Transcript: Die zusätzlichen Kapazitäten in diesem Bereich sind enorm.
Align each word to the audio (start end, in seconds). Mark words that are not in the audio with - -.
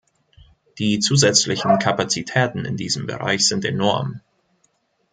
Die 0.79 0.97
zusätzlichen 0.97 1.77
Kapazitäten 1.77 2.65
in 2.65 2.75
diesem 2.75 3.05
Bereich 3.05 3.47
sind 3.47 3.63
enorm. 3.65 4.21